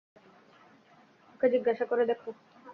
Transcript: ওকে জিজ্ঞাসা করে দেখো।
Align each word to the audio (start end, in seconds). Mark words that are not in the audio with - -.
ওকে 1.33 1.47
জিজ্ঞাসা 1.53 1.85
করে 1.85 2.03
দেখো। 2.05 2.29